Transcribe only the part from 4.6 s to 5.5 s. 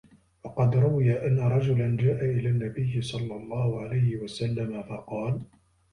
فَقَالَ